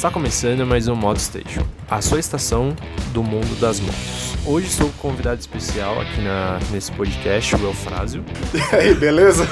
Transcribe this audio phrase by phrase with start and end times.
[0.00, 2.74] Está começando mais um Moto Station, a sua estação
[3.12, 4.34] do mundo das motos.
[4.46, 8.24] Hoje estou com um convidado especial aqui na, nesse podcast, o Eufrásio.
[8.54, 9.46] E aí, beleza?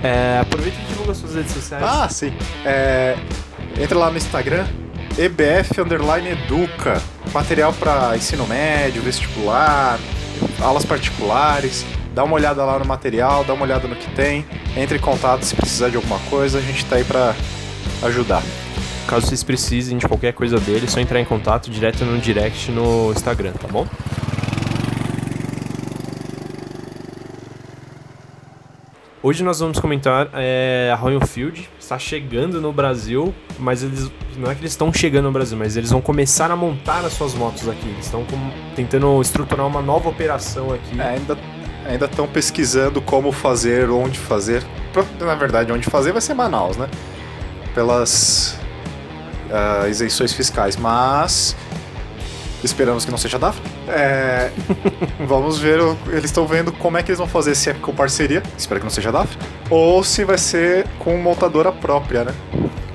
[0.00, 1.82] É, aproveita e divulga suas redes sociais.
[1.84, 2.32] Ah, sim.
[2.64, 3.16] É,
[3.80, 4.64] entra lá no Instagram,
[5.18, 7.02] EBF Underline Educa.
[7.34, 9.98] Material para ensino médio, vestibular,
[10.60, 11.84] aulas particulares.
[12.14, 14.46] Dá uma olhada lá no material, dá uma olhada no que tem.
[14.76, 17.34] Entre em contato se precisar de alguma coisa, a gente tá aí para
[18.04, 18.40] ajudar.
[19.12, 22.70] Caso vocês precisem de qualquer coisa dele, é só entrar em contato direto no direct
[22.70, 23.86] no Instagram, tá bom?
[29.22, 34.50] Hoje nós vamos comentar é, a Royal Field está chegando no Brasil, mas eles não
[34.50, 37.34] é que eles estão chegando no Brasil, mas eles vão começar a montar as suas
[37.34, 37.86] motos aqui.
[37.86, 38.24] Eles estão
[38.74, 40.98] tentando estruturar uma nova operação aqui.
[40.98, 41.36] É, ainda
[41.84, 44.64] ainda estão pesquisando como fazer, onde fazer.
[45.20, 46.88] Na verdade, onde fazer vai ser Manaus, né?
[47.74, 48.61] Pelas
[49.52, 51.54] uh, isenções fiscais, mas
[52.64, 53.62] esperamos que não seja DAFRA.
[53.88, 54.50] É,
[55.26, 58.42] vamos ver, eles estão vendo como é que eles vão fazer, se é com parceria,
[58.56, 62.34] espero que não seja DAFRA, ou se vai ser com montadora própria, né?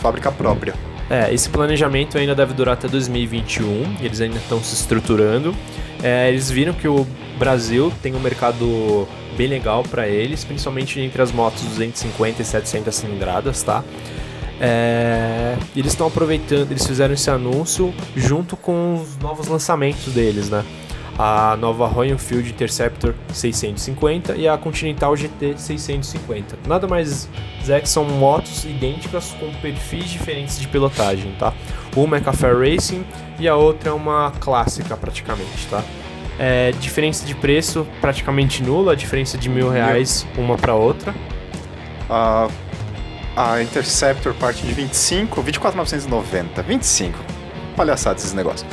[0.00, 0.74] Fábrica própria.
[1.08, 5.54] É, esse planejamento ainda deve durar até 2021, eles ainda estão se estruturando.
[6.02, 7.06] É, eles viram que o
[7.38, 12.94] Brasil tem um mercado bem legal para eles, principalmente entre as motos 250 e 700
[12.94, 13.84] cilindradas, tá?
[14.64, 20.64] É, eles estão aproveitando, eles fizeram esse anúncio junto com os novos lançamentos deles, né?
[21.18, 26.60] A nova Royal Field Interceptor 650 e a Continental GT 650.
[26.68, 27.28] Nada mais
[27.68, 31.52] é que são motos idênticas com perfis diferentes de pilotagem, tá?
[31.96, 33.04] Uma é Café Racing
[33.40, 35.82] e a outra é uma clássica praticamente, tá?
[36.38, 41.12] É, diferença de preço praticamente nula, a diferença de mil reais uma para outra.
[42.08, 42.71] Uh,
[43.36, 46.62] a Interceptor parte de 25, 24,990.
[46.62, 47.18] 25.
[47.76, 48.68] Palhaçada esses negócios.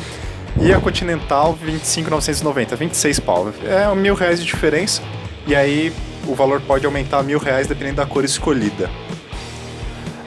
[0.59, 2.75] E a Continental, 25,990.
[2.75, 3.53] 26 pau.
[3.64, 5.02] É mil reais de diferença.
[5.48, 5.94] E aí
[6.28, 8.90] o valor pode aumentar mil reais dependendo da cor escolhida.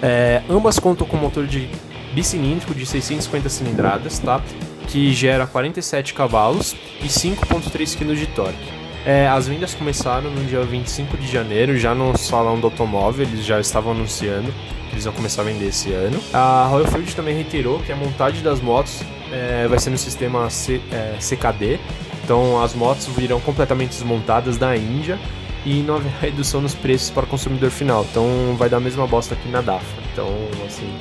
[0.02, 1.68] É, ambas contam com motor de
[2.12, 4.40] bicilíndrico de 650 cilindradas, tá?
[4.88, 8.81] Que gera 47 cavalos e 5.3 kg de torque.
[9.04, 13.44] É, as vendas começaram no dia 25 de janeiro, já no salão do automóvel, eles
[13.44, 14.52] já estavam anunciando
[14.88, 16.22] que eles vão começar a vender esse ano.
[16.32, 19.02] A Royal Field também reiterou que a montagem das motos
[19.32, 21.80] é, vai ser no sistema C, é, CKD,
[22.22, 25.18] então as motos virão completamente desmontadas da Índia
[25.66, 29.04] e não haverá redução nos preços para o consumidor final, então vai dar a mesma
[29.04, 30.02] bosta aqui na DAFRA.
[30.12, 30.28] Então,
[30.64, 30.96] assim.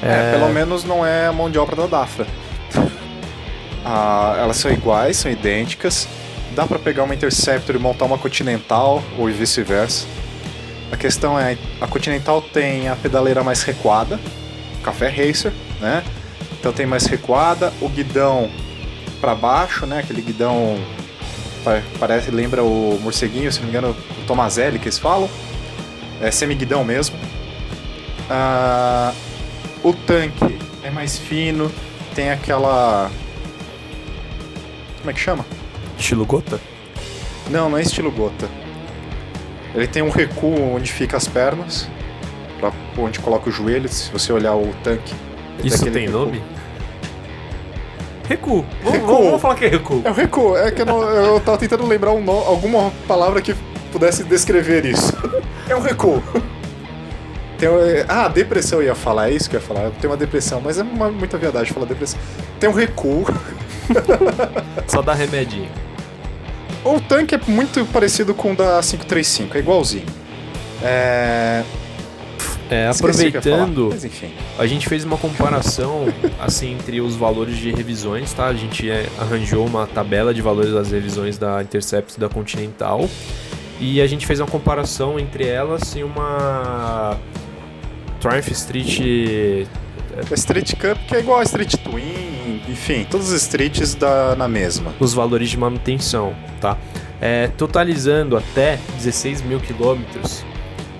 [0.00, 2.26] É, é pelo menos não é a mão de obra da DAFRA.
[3.84, 6.06] ah, elas são iguais, são idênticas
[6.54, 10.06] dá para pegar uma Interceptor e montar uma Continental ou vice-versa.
[10.90, 14.20] A questão é, a Continental tem a pedaleira mais recuada,
[14.82, 16.04] Café Racer, né?
[16.58, 18.50] Então tem mais recuada, o guidão
[19.20, 20.00] para baixo, né?
[20.00, 20.78] Aquele guidão
[21.98, 25.28] parece lembra o morceguinho, se não me engano, o Tomazelli que eles falam.
[26.20, 27.16] É semi-guidão mesmo.
[28.30, 29.12] Ah,
[29.82, 31.72] o tanque é mais fino,
[32.14, 33.10] tem aquela
[35.02, 35.44] como é que chama?
[36.02, 36.60] Estilo gota?
[37.48, 38.48] Não, não é estilo gota.
[39.72, 41.88] Ele tem um recuo onde fica as pernas,
[42.58, 43.92] pra onde coloca os joelhos.
[43.92, 45.14] Se você olhar o tanque.
[45.62, 46.18] Isso tem recuo.
[46.18, 46.42] nome?
[48.28, 48.64] Recuo.
[48.82, 49.24] Vamos, recuo.
[49.26, 50.02] vamos falar que é recuo.
[50.04, 50.56] É o recuo.
[50.56, 53.54] É que eu, não, eu tava tentando lembrar um no, alguma palavra que
[53.92, 55.12] pudesse descrever isso.
[55.68, 56.20] É um recuo.
[57.58, 57.68] Tem,
[58.08, 59.90] ah, depressão eu ia falar, é isso que eu ia falar.
[59.92, 62.18] Tem uma depressão, mas é uma, muita viadagem falar depressão.
[62.58, 63.24] Tem um recuo.
[64.88, 65.70] Só dá remedinho.
[66.84, 70.06] O tanque é muito parecido com o da 535, é igualzinho.
[70.82, 71.62] É.
[72.70, 74.10] É, aproveitando, Mas,
[74.58, 76.06] a gente fez uma comparação
[76.40, 78.46] assim entre os valores de revisões, tá?
[78.46, 83.06] A gente é, arranjou uma tabela de valores das revisões da Intercept e da Continental
[83.78, 87.18] e a gente fez uma comparação entre elas e uma
[88.20, 89.66] Triumph Street
[90.30, 94.48] a Street Cup que é igual a Street Twin, enfim, todos os streets da, na
[94.48, 94.94] mesma.
[95.00, 96.76] Os valores de manutenção, tá?
[97.20, 100.44] É, totalizando até 16 mil quilômetros,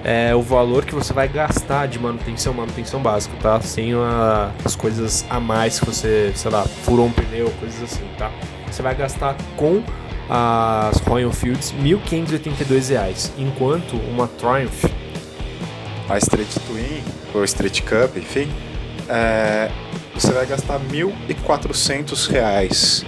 [0.05, 3.61] é o valor que você vai gastar de manutenção, manutenção básica, tá?
[3.61, 8.05] Sem a, as coisas a mais que você, sei lá, furou um pneu, coisas assim,
[8.19, 8.31] tá?
[8.71, 9.83] Você vai gastar com
[10.29, 14.85] as Royal Fields R$ 1.582, enquanto uma Triumph
[16.09, 17.03] a Street Twin
[17.35, 18.49] ou Street Cup, enfim,
[19.13, 19.71] é,
[20.15, 23.05] você vai gastar R$ 1.400.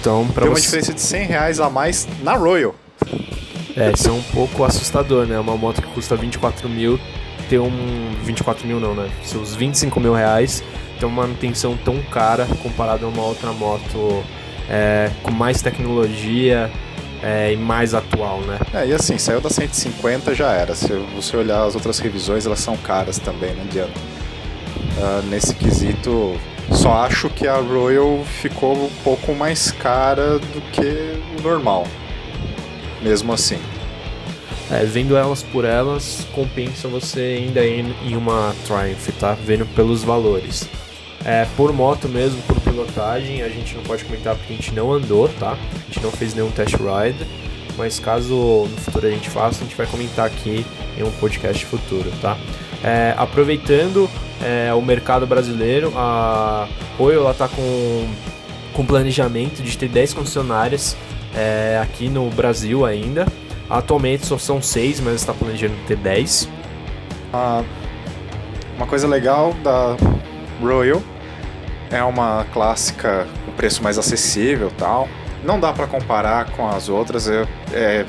[0.00, 2.74] Então, Tem uma diferença de 100 reais a mais na Royal.
[3.76, 5.38] É, isso é um pouco assustador, né?
[5.38, 6.98] Uma moto que custa 24 mil
[7.48, 9.10] ter um 24 mil não, né?
[9.22, 10.62] Seus 25 mil reais
[10.98, 14.24] ter uma manutenção tão cara comparado a uma outra moto
[14.70, 16.70] é, com mais tecnologia
[17.22, 18.58] é, e mais atual, né?
[18.72, 20.74] É, e assim, saiu da 150 já era.
[20.74, 24.13] Se você olhar as outras revisões, elas são caras também, não adianta.
[24.96, 26.38] Uh, nesse quesito,
[26.72, 31.86] só acho que a Royal ficou um pouco mais cara do que o normal.
[33.02, 33.58] Mesmo assim.
[34.70, 39.32] É, vendo elas por elas, compensa você ainda ir em uma Triumph, tá?
[39.32, 40.68] Vendo pelos valores.
[41.24, 44.92] É, por moto mesmo, por pilotagem, a gente não pode comentar porque a gente não
[44.92, 45.52] andou, tá?
[45.52, 47.26] A gente não fez nenhum test ride,
[47.76, 50.64] mas caso no futuro a gente faça, a gente vai comentar aqui
[50.98, 52.36] em um podcast futuro, tá?
[52.84, 54.10] É, aproveitando
[54.42, 58.06] é, o mercado brasileiro, a Oi ela tá com,
[58.74, 60.94] com planejamento de ter 10 concessionárias
[61.34, 63.26] é, aqui no Brasil ainda.
[63.70, 66.46] Atualmente só são 6, mas está planejando ter 10.
[67.32, 67.64] Ah,
[68.76, 69.96] uma coisa legal da
[70.60, 71.02] Royal
[71.90, 75.08] é uma clássica com preço mais acessível tal.
[75.42, 78.04] Não dá para comparar com as outras, é, é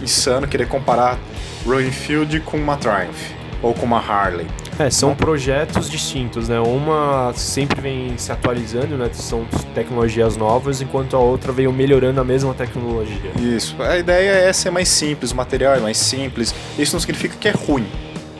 [0.00, 1.18] insano querer comparar
[1.66, 4.46] Royal Enfield com uma Triumph ou com uma Harley.
[4.78, 6.60] É, são projetos distintos, né?
[6.60, 9.08] Uma sempre vem se atualizando, né?
[9.12, 13.32] São tecnologias novas, enquanto a outra veio melhorando a mesma tecnologia.
[13.40, 13.74] Isso.
[13.82, 16.54] A ideia é ser mais simples, o material é mais simples.
[16.78, 17.86] Isso não significa que é ruim.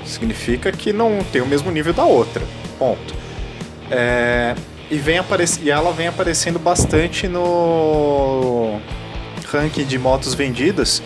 [0.05, 2.43] Significa que não tem o mesmo nível da outra.
[2.79, 3.15] Ponto.
[3.91, 4.55] É,
[4.91, 5.19] e, vem
[5.63, 8.79] e ela vem aparecendo bastante no
[9.51, 11.03] ranking de motos vendidas.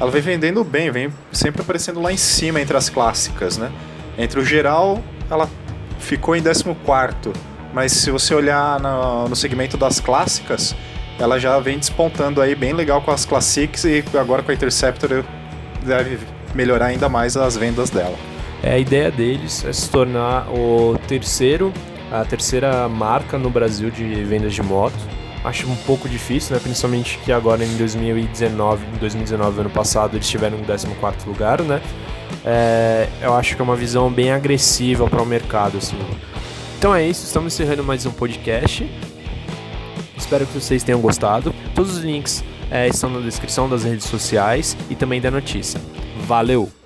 [0.00, 3.70] Ela vem vendendo bem, vem sempre aparecendo lá em cima entre as clássicas, né?
[4.18, 5.48] Entre o geral, ela
[5.98, 7.32] ficou em 14,
[7.72, 10.74] mas se você olhar no, no segmento das clássicas,
[11.18, 15.24] ela já vem despontando aí bem legal com as Classics e agora com a Interceptor
[15.84, 16.18] deve
[16.54, 18.16] melhorar ainda mais as vendas dela.
[18.62, 21.72] É, a ideia deles é se tornar o terceiro,
[22.10, 24.94] a terceira marca no Brasil de vendas de moto.
[25.44, 26.60] Acho um pouco difícil, né?
[26.62, 31.80] Principalmente que agora em 2019, 2019 ano passado, eles tiveram um 14 lugar, né?
[32.44, 35.78] é, eu acho que é uma visão bem agressiva para o mercado.
[35.78, 35.98] Assim.
[36.78, 38.88] Então é isso, estamos encerrando mais um podcast.
[40.16, 41.54] Espero que vocês tenham gostado.
[41.74, 45.80] Todos os links é, estão na descrição das redes sociais e também da notícia.
[46.26, 46.81] Valeu!